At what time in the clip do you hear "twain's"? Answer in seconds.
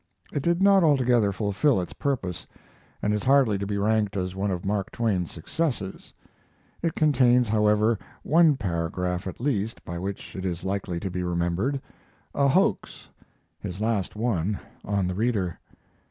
4.91-5.31